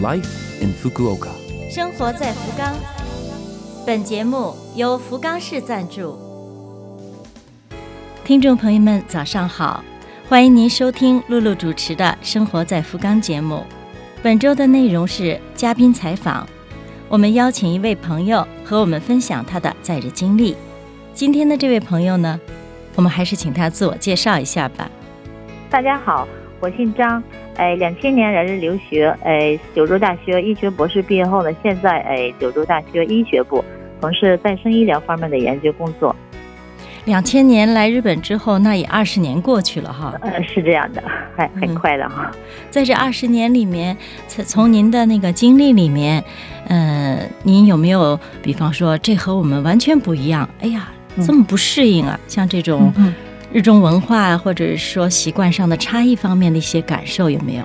[0.00, 1.30] Life in Fukuoka。
[1.68, 2.72] 生活在福冈。
[3.84, 6.16] 本节目由福冈市赞助。
[8.24, 9.82] 听众朋友们，早上好，
[10.28, 13.64] 欢迎您收听露露主持的《生活在福冈》节目。
[14.22, 16.46] 本周的内容是嘉宾采访，
[17.08, 20.56] 我们邀请一位朋友和我们分享他的在日经历。
[21.12, 22.38] 今天的这位朋友呢，
[22.94, 24.88] 我们还是请他自我介绍一下吧。
[25.68, 26.28] 大家好，
[26.60, 27.20] 我姓张，
[27.58, 33.64] 哎，两千年来日留学，哎，九州大学医学博士毕业后呢，现在哎，九州大学医学部
[34.00, 36.14] 从事再生医疗方面的研究工作。
[37.04, 40.14] 两千年来日本之后，那也二十年过去了哈。
[40.20, 41.02] 呃，是这样的，
[41.36, 42.30] 还很快的哈。
[42.70, 43.96] 在这二十年里面，
[44.28, 46.22] 从从您的那个经历里面，
[46.68, 50.48] 呃，您有没有，比方说这和我们完全不一样？
[50.60, 50.90] 哎呀，
[51.26, 52.20] 这么不适应啊！
[52.28, 52.92] 像这种。
[53.50, 57.64] 日中文化或者说习惯上的差异方面的一些感受有没有？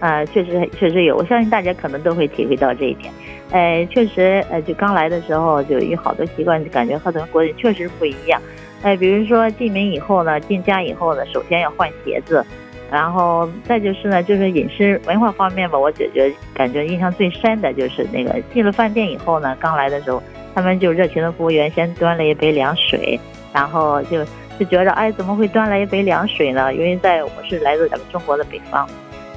[0.00, 3.12] 啊，确实确实有，我相信大家可能都会体会到这一点。
[3.50, 8.40] 呃，确实，呃，就刚来的时候就有好多习惯，感觉和咱们国人确实不一样。
[8.80, 12.42] 哎，比如说进门以后呢，进家以后呢，首先要换鞋子，
[12.90, 20.22] 然后再就是呢，就是饮食文化方面吧，我觉得感觉印象最深的就是那个进了饭店以后呢，刚来的时候，
[20.54, 23.20] 他们就热情的服务员先端了一杯凉水，
[23.52, 24.24] 然后就。
[24.60, 26.72] 就觉着哎，怎么会端来一杯凉水呢？
[26.74, 28.86] 因为在我是来自咱们中国的北方，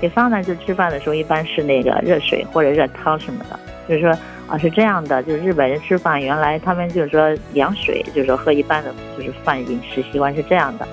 [0.02, 3.58] 北方呢就吃饭的时候一般是那个热水或者热汤什么的。
[3.88, 4.10] 就是说
[4.50, 10.86] 啊，是这样的，就是日本人吃饭原来他们就是说凉水，就是说喝一般的就是饭饮食习惯是这样的，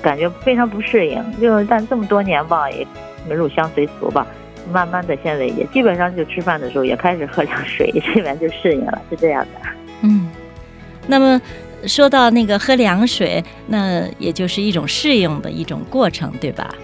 [0.00, 1.40] 感觉非常不适应。
[1.40, 2.86] 就但这么多年吧，也
[3.28, 4.24] 入乡随俗吧，
[4.72, 9.68] 慢慢的现在也基本上就吃饭的时候也开始喝凉水，基本上就适应了，是这样的。
[10.02, 10.30] 嗯，
[11.08, 11.42] 那么。
[11.86, 16.74] 说到那个喝凉水，那也就是一种适应的一种过程，对吧？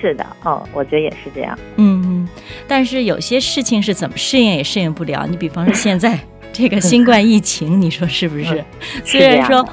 [0.00, 1.58] 是的，哦，我觉得也是这样。
[1.76, 2.28] 嗯嗯，
[2.68, 5.26] 但是有些事情是怎么适应也适应不了。
[5.28, 6.18] 你比方说现在
[6.52, 8.64] 这个新冠疫情，你说是不是？
[9.04, 9.66] 虽然说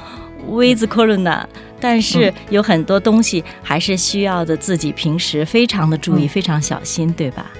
[0.48, 1.44] with corona，
[1.78, 7.50] 但是有很多东西还是需要的自己平时非常的注意，非常小心，对吧？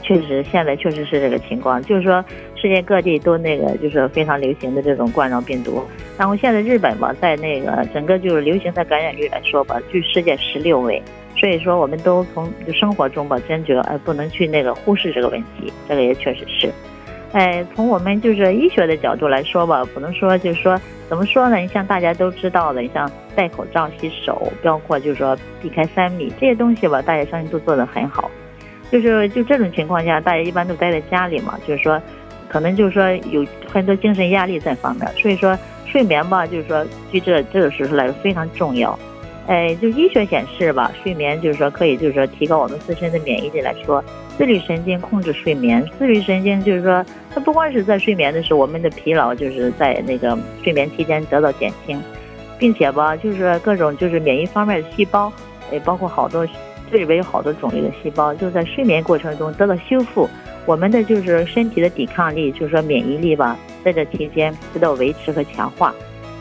[0.00, 5.82] 确实，现在确实是这个情况，就是说世界各地都那个就是非常流行的这种冠状病毒。
[6.18, 11.02] 然后现在日本吧，在那个整个就是流行的感染率来说吧，居世界十六位。
[11.34, 15.72] 所以说，我们都从就生活中吧，坚决哎不能去那个忽视这个问题。
[15.88, 16.70] 这个也确实是，
[17.32, 20.78] 哎，从我们就是医学的角度来说吧，不能说就是说
[21.08, 21.56] 怎么说呢？
[21.56, 28.30] 你像大家都知道的，你像戴口罩、洗手，包括就是说避开三米这些东西吧，大家相信都做得很好。
[28.92, 32.00] 就是就这种情况下，大家一般都待在家里嘛，就是说，
[32.46, 38.96] 可能就是说有很多精神压力在方面，所以说睡眠吧，就是说，对这这个时候来说非常重要。
[39.46, 44.04] 哎，就医学显示吧，睡眠就是说可以就是说提高我们自身的免疫力来说，
[44.36, 47.02] 自律神经控制睡眠，自律神经就是说
[47.34, 51.98] 它不光是在睡眠的时候，我们的疲劳就是在那个睡眠期间得到减轻，
[52.58, 55.32] 并且吧，就是各种就是免疫方面的细胞，
[55.72, 56.46] 也包括好多。
[56.92, 60.28] 这里边有好多种类的细胞，就在睡眠过程中得到修复。
[60.66, 65.94] 我们的就是身体的抵抗力，就是说免疫力吧，在这期间得到维持和强化。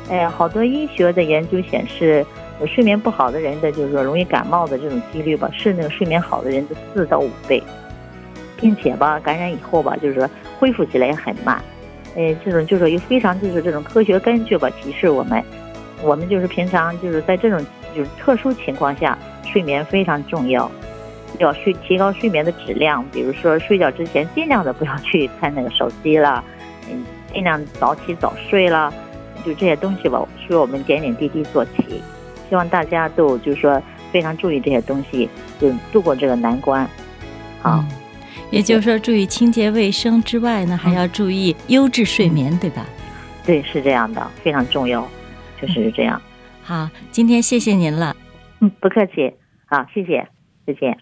[0.10, 2.26] 哎，好多医学的研究显示，
[2.68, 7.64] 睡眠不好的人的就是说容易感冒的这种几率吧，是那个睡眠好的人的四到五倍，
[8.60, 10.30] 并且吧，感染以后吧，就是说
[10.60, 11.64] 恢复起来也很慢。
[12.18, 15.42] 哎，这种就是有非常就是这种科学根据吧，提示我们，
[16.04, 17.66] 我们就是平常就是在这种
[17.96, 19.18] 就是特殊情况下。
[19.52, 20.72] 睡眠非常重要，
[21.40, 23.04] 要睡提高睡眠的质量。
[23.12, 26.42] 比如说睡觉之前尽量的不要去看那个手机了，
[26.90, 27.04] 嗯，
[27.34, 28.94] 尽量早起早睡了，
[29.44, 32.02] 就这些东西吧，需要我们点点滴滴做起。
[32.48, 35.28] 希望大家都就是说非常注意这些东西，
[35.60, 36.88] 就度过这个难关。
[37.62, 37.84] 好，
[38.52, 42.86] 也就是说注意清洁卫生之外呢，还要注意优质睡眠，对吧？
[43.46, 45.06] 对，是这样的，非常重要，
[45.62, 46.22] 就是这样。
[46.64, 48.16] 好，今天谢谢您了。
[48.60, 49.34] 嗯，不客气。
[49.66, 50.28] 好，谢谢，
[50.66, 50.98] 再见。